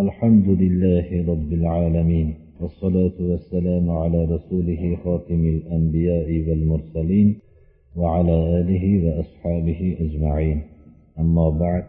[0.00, 7.38] الحمد لله رب العالمين والصلاة والسلام على رسوله خاتم الأنبياء والمرسلين
[7.96, 10.62] وعلى آله وأصحابه أجمعين.
[11.18, 11.84] أما بعد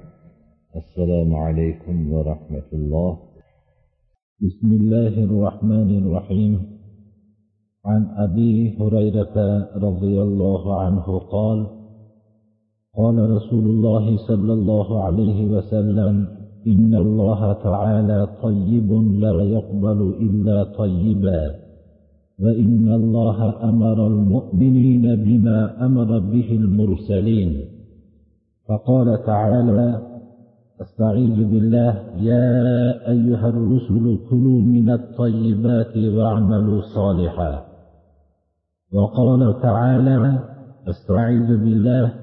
[0.75, 3.17] السلام عليكم ورحمة الله.
[4.41, 6.59] بسم الله الرحمن الرحيم.
[7.85, 11.67] عن أبي هريرة رضي الله عنه قال
[12.97, 18.91] قال رسول الله صلى الله عليه وسلم إن الله تعالى طيب
[19.21, 21.56] لا يقبل إلا طيبا
[22.39, 27.65] وإن الله أمر المؤمنين بما أمر به المرسلين
[28.68, 30.01] فقال تعالى
[30.82, 37.66] استعيذ بالله يا أيها الرسل كلوا من الطيبات واعملوا صالحا
[38.94, 40.39] وقال تعالى
[40.88, 42.22] استعيذ بالله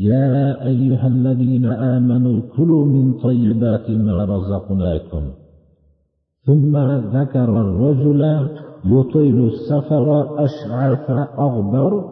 [0.00, 5.22] يا أيها الذين آمنوا كلوا من طيبات ما رزقناكم.
[6.46, 6.76] ثم
[7.16, 8.48] ذكر الرجل
[8.84, 12.04] يطيل السفر أشعث أغبر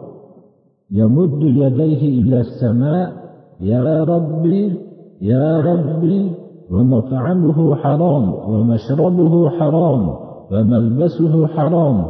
[0.91, 3.13] يمد يديه إلى السماء.
[3.61, 4.79] يا ربي
[5.21, 6.31] يا ربي
[6.71, 10.15] ومطعمه حرام ومشربه حرام
[10.51, 12.05] وملبسه حرام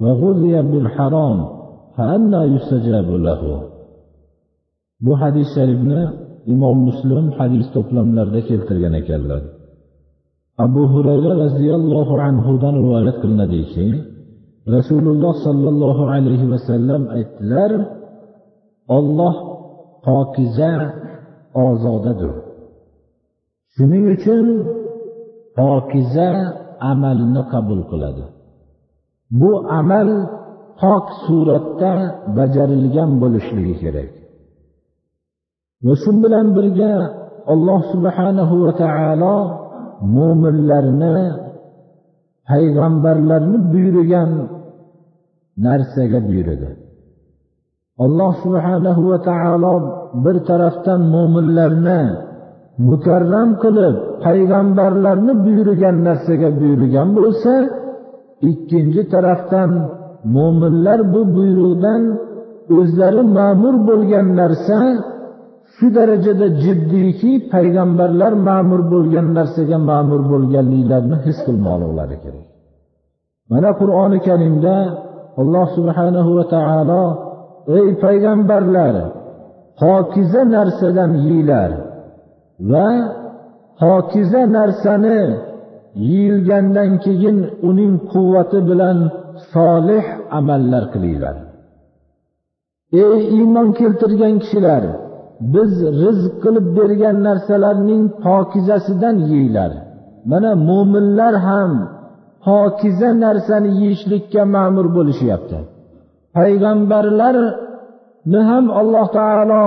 [0.00, 1.46] وغذي بالحرام
[1.96, 3.62] فأنا يستجاب له.
[5.04, 6.00] Bu hadis sharifni
[6.52, 9.42] imom muslim hadis to'plamlarida keltirgan ekanlar.
[10.64, 13.86] Abu hurayra roziyallohu anhudan rivoyat qilinadiki
[14.76, 17.72] rasululloh sollallohu alayhi vasallam aytdilar
[18.96, 19.34] olloh
[20.06, 20.72] pokiza
[21.66, 22.32] ozodadir.
[23.74, 24.46] Shuning uchun
[25.58, 26.28] pokiza
[26.92, 28.24] amalni qabul qiladi.
[29.40, 30.08] Bu amal
[30.80, 31.92] pok suratda
[32.36, 34.10] bajarilgan bo'lishligi kerak.
[35.86, 36.94] Va shu bilan birga
[37.52, 39.36] alloh subhanahu va taolo
[40.16, 41.16] mo'minlarni
[42.48, 44.30] payg'ambarlarni buyurgan
[45.64, 46.70] narsaga buyurdi.
[48.04, 49.74] Alloh subhanahu va taolo
[50.24, 52.02] bir tarafdan mo'minlarni
[52.88, 57.52] mukarram qilib payg'ambarlarni buyurgan narsaga buyurgan bo'lsa
[58.50, 59.70] ikkinchi tarafdan
[60.34, 62.02] mo'minlar bu buyruqdan
[62.78, 64.78] o'zlari ma'mur bo'lgan narsa
[65.74, 72.46] shu darajada jiddiyki payg'ambarlar ma'mur bo'lgan narsaga ma'mur bo'lganliklarini his qilmoqliklari kerak.
[73.50, 74.74] Mana qur'oni karimda
[75.40, 77.04] alloh subhanahu va taolo
[77.78, 78.94] ey payg'ambarlar
[79.80, 81.70] pokiza narsadan yeyglar
[82.70, 82.88] va
[83.80, 85.20] pokiza narsani
[86.08, 87.36] yeyilgandan keyin
[87.68, 88.98] uning quvvati bilan
[89.52, 90.04] solih
[90.38, 91.36] amallar qilinglar.
[93.04, 94.84] Ey iymon keltirgan kishilar
[95.54, 95.72] biz
[96.02, 99.72] rizq qilib bergan narsalarning pokizasidan yeyglar
[100.30, 101.72] mana mo'minlar ham
[102.44, 105.58] pokiza narsani yeyishlikka ma'mur bo'lishyapti.
[106.36, 109.64] Payg'ambarlarni ham alloh taolo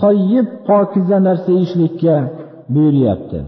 [0.00, 2.16] toyib pokiza narsa yeyishlikka
[2.72, 3.40] buyuryapti.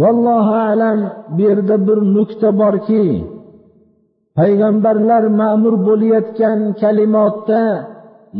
[0.00, 0.98] Vallohu alam
[1.34, 3.04] bu yerda bir nuqta borki
[4.38, 7.62] payg'ambarlar ma'mur bo'layotgan kalimotda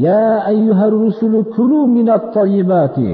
[0.05, 3.11] ya ayyuhar rusulu kulu minat toyibati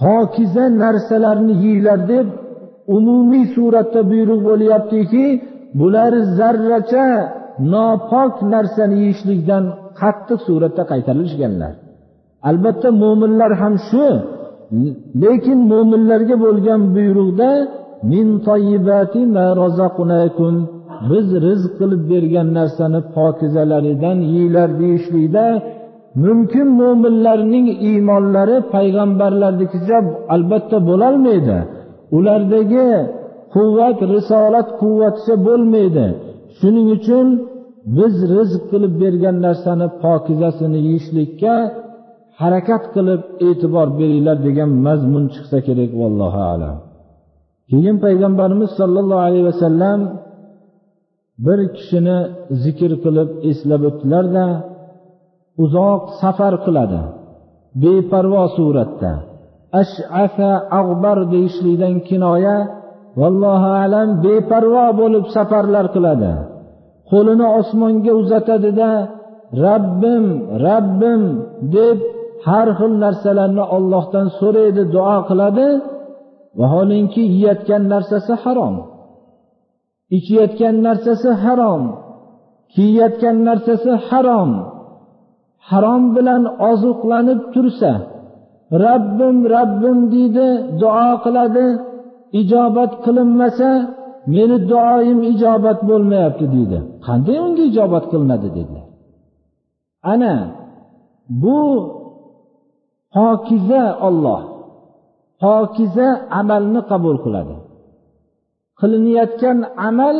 [0.00, 2.26] pokiza narsalarni yeyglar deb
[2.96, 5.24] umumiy suratda buyruq bo'lyaptiki
[5.78, 7.06] bular zarracha
[7.72, 9.64] nopok narsani yeyishlikdan
[10.00, 11.72] qattiq suratda qaytarilishganlar
[12.48, 14.06] albatta mo'minlar ham shu
[15.22, 17.50] lekin mo'minlarga bo'lgan buyruqda
[18.10, 20.54] min toyibati ma razaqnakum
[21.10, 25.46] biz rizq qilib bergan narsani pokizalaridan yeyglar deyishlikda
[26.24, 29.98] mumkin mo'minlarning iymonlari payg'ambarlarnikicha
[30.34, 31.58] albatta bo'lolmaydi
[32.16, 32.88] ulardagi
[33.54, 36.06] quvvat risolat quvvaticha bo'lmaydi.
[36.58, 37.26] Shuning uchun
[37.96, 41.54] biz rizq qilib bergan narsani pokizasini yeyishlikka
[42.40, 46.76] harakat qilib e'tibor beringlar degan mazmun chiqsa kerak vallohu alam.
[47.70, 49.98] Keyin payg'ambarimiz sollallohu alayhi vasallam
[51.44, 52.18] bir kishini
[52.62, 54.46] zikr qilib eslab o'tdilarda
[55.64, 57.00] uzoq safar qiladi.
[57.82, 59.12] Beparvo suratda
[59.80, 60.50] ashafa
[60.80, 62.56] ag'bar deyishlikdan kinoya
[63.20, 66.32] vallohu alam beparvo bo'lib safarlar qiladi.
[67.10, 68.90] Qo'lini osmonga uzatadida
[69.66, 70.24] rabbim
[70.66, 71.22] rabbim
[71.76, 71.98] deb
[72.48, 75.68] har xil narsalarni ollohdan so'raydi duo qiladi.
[76.60, 78.74] Vaholinki yeyotgan narsasi harom.
[80.16, 81.82] Ichayotgan narsasi harom
[82.74, 84.50] kiyayotgan narsasi harom.
[85.68, 87.92] Harom bilan oziqlanib tursa
[88.84, 90.48] rabbim rabbim deydi
[90.80, 91.66] duo qiladi
[92.40, 93.70] ijobat qilinmasa
[94.32, 96.78] meni duoyim ijobat bo'lmayapti deydi.
[97.06, 98.86] Qanday unga ijobat qilinadi dedilar.
[100.12, 100.34] Ana
[101.42, 101.58] bu
[103.14, 104.42] pokiza olloh
[105.42, 106.08] pokiza
[106.40, 107.56] amalni qabul qiladi.
[108.82, 109.58] Qilinayotgan
[109.88, 110.18] amal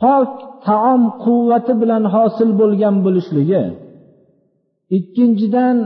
[0.00, 0.30] pok
[0.66, 3.64] taom quvvati bilan hosil bo'lgan bo'lishligi.
[4.96, 5.76] Ikkinchidan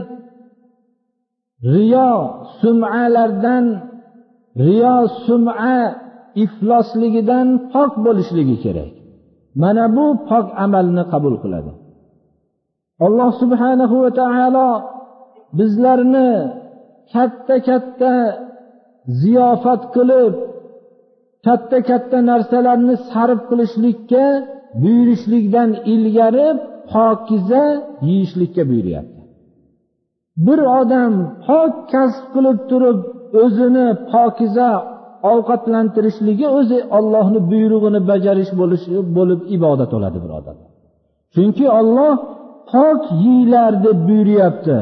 [1.73, 2.11] riyo
[2.59, 3.65] sumalardan
[4.65, 5.73] riyo suma
[6.43, 8.93] iflosligidan pok bo'lishligi kerak.
[9.61, 11.71] Mana bu pok amalni qabul qiladi.
[13.05, 14.69] Alloh subhanahu va taolo
[15.57, 16.29] bizlarni
[17.13, 18.13] katta katta
[19.21, 20.33] ziyofat qilib
[21.45, 24.23] katta katta narsalarni sarf qilishlikka
[24.81, 26.47] buyurishlikdan ilgari
[26.91, 27.63] pokiza
[28.07, 29.21] yeyishlikka buyuryapti.
[30.45, 31.13] Bir odam
[31.47, 32.99] pok kasb qilib turib
[33.43, 34.69] o'zini pokiza
[35.31, 40.55] ovqatlantirishligi o'zi ollohni buyrug'ini bajarish bo'lishi bo'lib ibodat bo'ladi birodar
[41.33, 42.13] chunki olloh
[42.71, 44.77] pok yeyglar deb buyuryapti.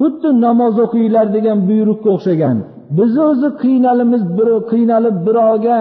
[0.00, 2.56] Xuddi namoz o'qinglar degan buyruqqa o'xshagan
[2.98, 4.22] bizni o'zi qiynalimiz
[4.72, 5.80] qiynalib birovga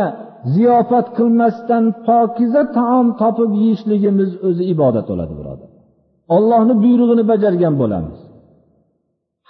[0.54, 5.70] ziyofat qilmasdan pokiza taom topib yeyishligimiz o'zi ibodat bo'ladi birodar.
[6.36, 8.18] Ollohni buyrug'ini bajargan bo'lamiz.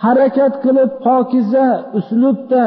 [0.03, 1.67] Harakat qilib pokiza
[1.99, 2.65] uslubda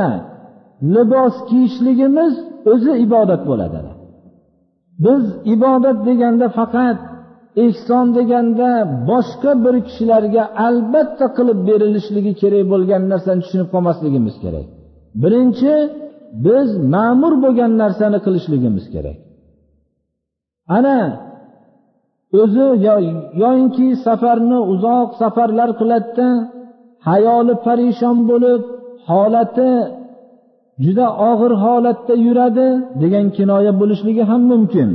[0.94, 2.34] libos kiyishligimiz
[2.72, 3.78] o'zi ibodat bo'ladi.
[5.04, 5.22] Biz
[5.54, 6.98] ibodat deganda faqat
[7.64, 8.68] ehson deganda
[9.10, 14.68] boshqa bir kishilarga albatta qilib berilishligi kerak bo'lgan narsani tushunib qolmasligimiz kerak.
[15.22, 15.74] Birinchi
[16.44, 19.18] biz ma'mur bo'lgan narsani qilishligimiz kerak.
[20.76, 20.98] Ana
[22.40, 22.66] o'zi
[23.42, 26.28] yoyinki safarni uzoq safarlar qiladida
[27.08, 28.62] hayoli parishon bo'lib
[29.08, 29.72] holati
[30.84, 32.68] juda og'ir holatda yuradi
[33.02, 34.88] degan kinoya bo'lishligi ham mumkin.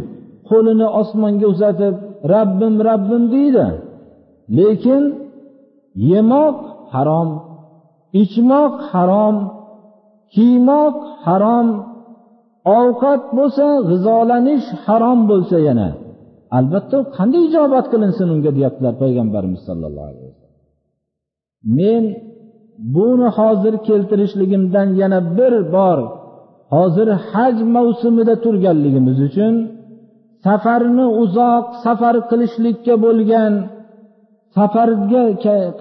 [0.49, 1.95] Qo'lini osmonga uzatib
[2.33, 3.67] rabbim rabbim deydi.
[4.57, 5.03] Lekin
[6.11, 6.57] yemoq
[6.93, 7.29] harom
[8.21, 9.35] ichmoq harom
[10.35, 10.95] kiymoq
[11.25, 11.67] harom
[12.79, 15.89] ovqat bo'lsa g'izolanish harom bo'lsa yana.
[16.57, 20.55] Albatta qanday ijobat qilinsin unga deyaptilar payg'ambarimiz sollallohu alayhi vasallam.
[21.79, 22.03] Men
[22.95, 25.99] buni hozir keltirishligimdan yana bir bor
[26.73, 29.53] hozir haj mavsumida turganligimiz uchun
[30.45, 33.53] safarni uzoq safar qilishlikka bo'lgan
[34.57, 35.23] safarga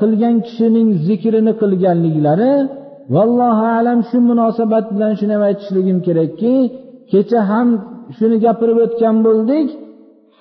[0.00, 2.52] qilgan kishining zikrini qilganliklari
[3.14, 6.54] vallohu alam shu munosabat bilan shuni ham aytishligim kerakki
[7.12, 7.68] kecha ham
[8.16, 9.68] shuni gapirib o'tgan bo'ldik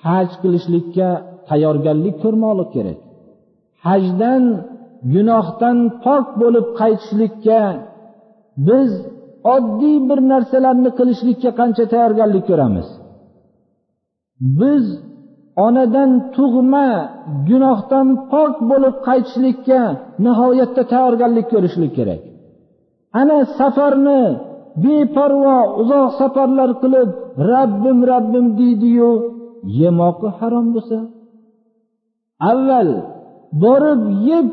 [0.06, 1.08] haj qilishlikka
[1.48, 2.98] tayyorgarlik ko'rmoqlik kerak.
[3.86, 4.42] Hajdan
[5.14, 7.62] gunohdan pok bo'lib qaytishlikka
[8.68, 8.90] biz
[9.54, 12.88] oddiy bir narsalarni qilishlikka qancha tayyorgarlik ko'ramiz?
[14.60, 14.84] Biz
[15.66, 16.88] onadan tug'ma
[17.48, 19.80] gunohdan pok bo'lib qaytishlikka
[20.26, 22.22] nihoyatda tayyorgarlik ko'rishlik kerak.
[23.20, 24.22] Ana safarni
[24.82, 27.10] beparvo uzoq safarlar qilib
[27.52, 29.10] rabbim rabbim deydiyu
[29.80, 30.98] yemoqi harom bo'lsa.
[32.50, 32.90] Avval
[33.62, 34.48] borib yeb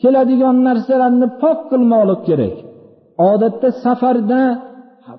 [0.00, 2.56] keladigan narsalarni pok qilmoqlik kerak.
[3.30, 4.42] Odatda safarda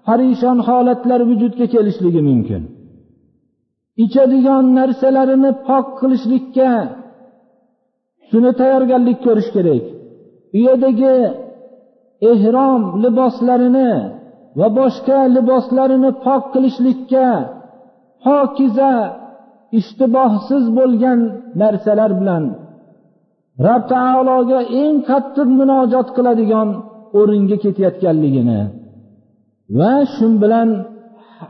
[0.08, 2.64] parishon holatlar vujudga kelishligi mumkin.
[4.04, 6.70] Ichadigan narsalarini pok qilishlikka
[8.30, 9.84] shuni tayyorgarlik ko'rish kerak.
[10.58, 11.14] Uyadagi
[12.32, 13.92] ehrom liboslarini
[14.60, 17.28] va boshqa liboslarini pok qilishlikka
[18.24, 18.94] pokiza
[19.80, 21.20] ishtibohsiz bo'lgan
[21.62, 22.44] narsalar bilan
[23.66, 26.70] rob taologa eng qattiq munojot qiladigan
[27.20, 28.62] o'ringa ketayotganligini
[29.80, 30.70] va shu bilan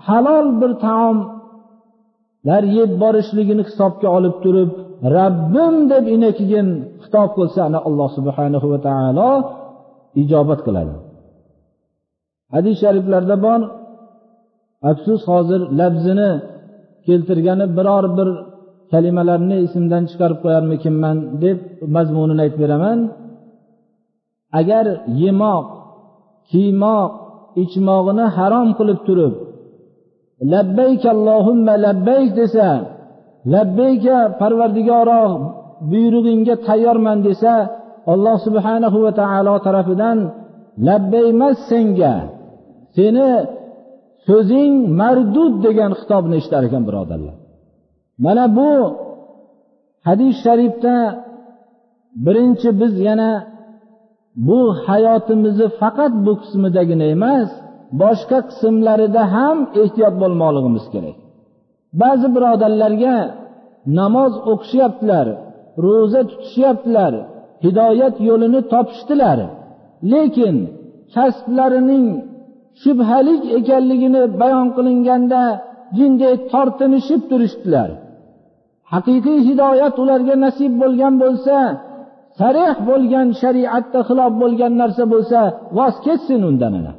[0.07, 4.71] halol bir taomlar yeb borishligini hisobga olib turib
[5.17, 6.67] rabbim deb inakigin
[7.03, 9.31] xitob qilsa ana alloh subhanahu va taolo
[10.21, 10.95] ijobat qiladi.
[12.53, 13.59] Hadis shariflarda bor
[14.89, 16.31] afsus hozir labzini
[17.05, 18.29] keltirgani biror bir
[18.91, 21.57] kalimalarni esimdan chiqarib qo'yarmikinman deb
[21.95, 22.99] mazmunini aytib beraman.
[24.59, 24.85] Agar
[25.21, 25.65] yemoq
[26.51, 27.11] kiymoq
[27.63, 29.33] ichmog'ini harom qilib turib
[30.53, 32.67] labbayk allohumma labbayk desa
[33.53, 35.23] labbayka parvardigoro
[35.91, 37.53] buyrug'ingga tayyorman desa
[38.13, 40.17] alloh subhanahu va taolo tarafidan
[40.87, 42.15] labbaymas senga
[42.95, 43.29] seni
[44.27, 47.35] so'zing mardud degan xitobni eshitar ekan birodarlar.
[48.25, 48.71] Mana bu
[50.07, 50.95] hadis sharifda
[52.25, 53.31] birinchi biz yana
[54.47, 57.49] bu hayotimizni faqat bu qismidagina emas
[58.01, 61.17] boshqa qismlarida ham ehtiyot bo'lmoqligimiz kerak.
[62.01, 63.17] Ba'zi birodarlarga
[63.99, 65.27] namoz o'qishyaptilar
[65.85, 67.13] ro'za tutishyaptilar
[67.63, 69.39] hidoyat yo'lini topishdilar.
[70.11, 70.55] Lekin
[71.15, 72.05] kasblarining
[72.81, 75.41] shubhalik ekanligini bayon qilinganda
[75.97, 77.89] jinday tortinishib turishdilar.
[78.93, 81.57] Haqiqiy hidoyat ularga nasib bo'lgan bo'lsa
[82.39, 85.39] sarih bo'lgan shariatda xilof bo'lgan narsa bo'lsa
[85.77, 86.93] voz ketsin undan ana.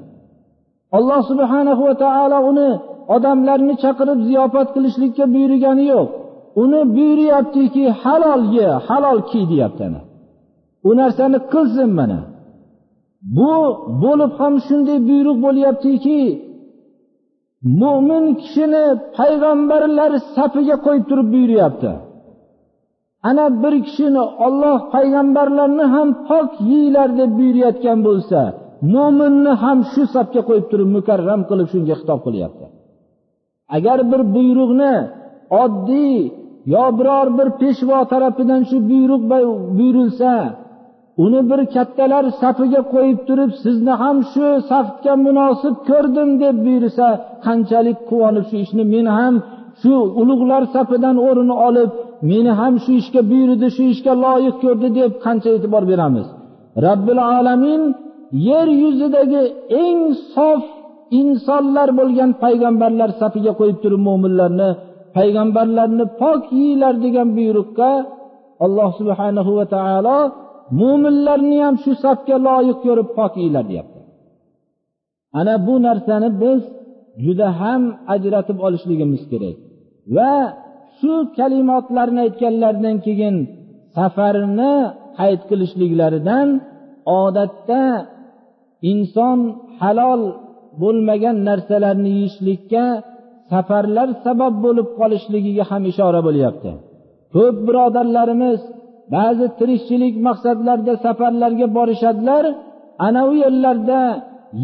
[0.96, 2.70] Alloh subhanahu va taolo uni
[3.14, 6.08] odamlarni chaqirib ziyofat qilishlikka buyurgani yo'q.
[6.62, 10.00] Uni buyuryaptiki halol ye halol kiy deyapti ana.
[10.88, 12.20] U narsani qilsin mana.
[13.36, 13.52] Bu
[14.02, 16.20] bo'lib ham shunday buyruq bo'lyaptiki
[17.80, 18.84] mo'min kishini
[19.16, 21.92] payg'ambarlar safiga qo'yib turib buyuryapti.
[23.28, 28.40] Ana bir kishini olloh payg'ambarlarni ham pok yeyglar deb buyurayotgan bo'lsa
[28.94, 32.66] mo'minni ham shu safga qo'yib turib mukarram qilib shunga xitob qilyapti.
[33.76, 34.94] Agar bir buyruqni
[35.62, 36.16] oddiy
[36.74, 39.22] yo biror bir peshvo tarafidan shu buyruq
[39.78, 40.32] buyurilsa
[41.24, 47.06] uni bir kattalar safiga qo'yib turib sizni ham shu safga munosib ko'rdim deb buyursa
[47.46, 49.34] qanchalik quvonib shu ishni men ham
[49.80, 51.90] shu ulug'lar safidan o'rin olib
[52.30, 56.26] meni ham shu ishga buyurdi shu ishga loyiq ko'rdi deb qancha e'tibor beramiz?
[56.86, 57.82] Robbil alamin
[58.48, 59.42] yer yuzidagi
[59.84, 60.00] eng
[60.34, 60.62] sof
[61.20, 64.70] insonlar bo'lgan payg'ambarlar safiga qo'yib turib mo'minlarni
[65.16, 67.90] payg'ambarlarni pok yeyglar degan buyruqqa
[68.64, 70.18] alloh subhanahu va taolo
[70.78, 74.00] mo'minlarni ham shu safga loyiq ko'rib pokiylar deyapti.
[75.38, 76.60] Ana bu narsani biz
[77.24, 77.82] juda ham
[78.14, 79.56] ajratib olishligimiz kerak.
[80.16, 80.34] Va
[80.98, 83.36] shu kalimotlarni aytganlaridan keyin
[83.96, 84.74] safarni
[85.18, 86.48] qayd qilishliklaridan
[87.20, 87.82] odatda
[88.92, 89.38] inson
[89.82, 90.22] halol
[90.82, 92.84] bo'lmagan narsalarni yeyishlikka
[93.50, 96.70] safarlar sabab bo'lib qolishligiga ham ishora bo'lyapti.
[97.34, 98.60] Ko'p birodarlarimiz
[99.14, 102.44] ba'zi tirikchilik maqsadlarida safarlarga borishadilar
[103.06, 104.00] ana u yerlarda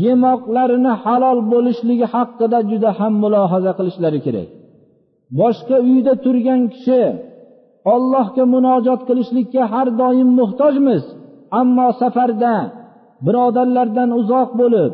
[0.05, 4.49] yemoqlarini halol bo'lishligi haqida juda ham mulohaza qilishlari kerak.
[5.41, 7.03] Boshqa uyda turgan kishi
[7.95, 11.03] ollohga munojot qilishlikka har doim muhtojmiz
[11.61, 12.55] ammo safarda
[13.26, 14.93] birodarlardan uzoq bo'lib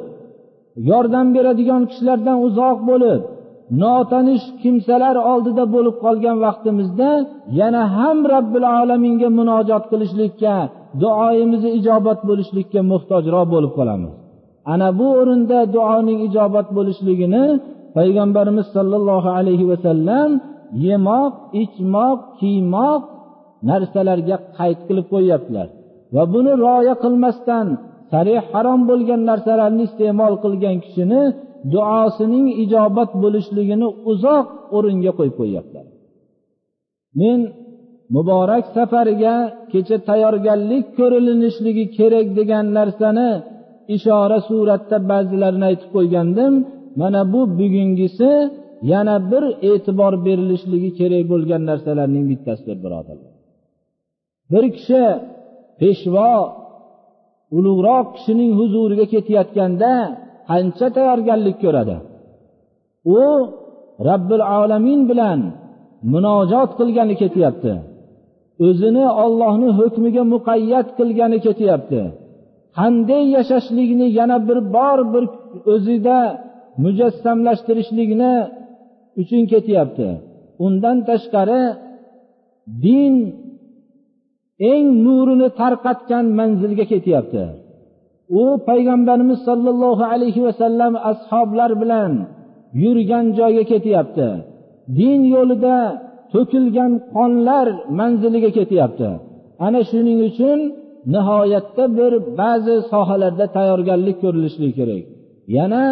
[0.90, 3.20] yordam beradigan kishilardan uzoq bo'lib
[3.80, 7.10] notanish kimsalar oldida bo'lib qolgan vaqtimizda
[7.60, 10.54] yana ham robbil alaminga munojot qilishlikka
[11.02, 14.12] duoyimizni ijobat bo'lishlikka muhtojroq bo'lib qolamiz.
[14.72, 17.44] Ana bu o'rinda duoning ijobat bo'lishligini
[17.96, 20.30] payg'ambarimiz sollallohu alayhi vasallam
[20.86, 23.02] yemoq ichmoq kiymoq
[23.70, 25.68] narsalarga qayd qilib qo'yyaptilar.
[26.14, 27.66] Va buni rioya qilmasdan
[28.12, 31.22] sarih harom bo'lgan narsalarni iste'mol qilgan kishini
[31.74, 35.86] duosining ijobat bo'lishligini uzoq o'ringa qo'yib qo'yyaptilar
[37.20, 37.40] men
[38.14, 39.34] muborak safariga
[39.72, 43.30] kecha tayyorgarlik ko'rilinishligi kerak degan narsani
[43.96, 46.54] ishora suratda ba'zilarini aytib qo'ygandim.
[47.00, 48.30] Mana bu bugungisi
[48.92, 53.32] yana bir e'tibor berilishligi kerak bo'lgan narsalarning bittasidir birodarlar.
[54.52, 55.02] Bir kishi
[55.80, 56.32] peshvo
[57.56, 59.92] ulug'roq kishining huzuriga ketayotganda
[60.48, 61.96] qancha tayyorgarlik ko'radi.
[63.16, 63.20] U
[64.08, 65.40] robbil alamin bilan
[66.12, 67.72] munojot qilgani ketyapti.
[68.66, 72.02] O'zini ollohni hukmiga muqayyat qilgani ketyapti.
[72.78, 75.24] Qanday yashashlikni yana bir bor bir
[75.74, 76.18] o'zida
[76.84, 78.34] mujassamlashtirishlikni
[79.20, 80.08] uchun ketyapti.
[80.66, 81.62] Undan tashqari
[82.84, 83.14] din
[84.72, 87.42] eng nurini tarqatgan manzilga ketyapti.
[88.28, 92.12] U payg'ambarimiz sollallohu alayhi vasallam ashoblar bilan
[92.82, 94.28] yurgan joyga ketyapti.
[94.98, 95.76] Din yo'lida
[96.32, 97.66] to'kilgan qonlar
[97.98, 99.10] manziliga ketyapti.
[99.66, 100.58] Ana shuning uchun
[101.14, 105.04] nihoyatda bir ba'zi sohalarda tayyorgarlik ko'rilishligi kerak.
[105.56, 105.82] Yana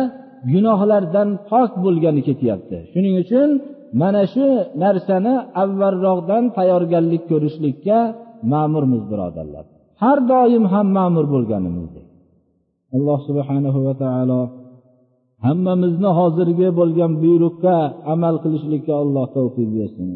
[0.53, 2.77] gunohlardan pok bo'lgani ketyapti.
[2.93, 3.49] Shuning uchun
[4.01, 4.47] mana shu
[4.83, 7.99] narsani avvalroqdan tayyorgarlik ko'rishlikka
[8.53, 9.65] ma'murmiz birodarlar.
[10.03, 12.10] Har doim ham ma'mur bo'lganimizdek.
[12.97, 14.41] Alloh subhanahu va taolo
[15.47, 17.77] hammamizni hozirgi bo'lgan buyruqqa
[18.15, 20.09] amal qilishlikka alloh tavfiq bersin.